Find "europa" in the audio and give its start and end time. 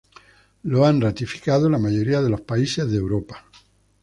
2.97-3.45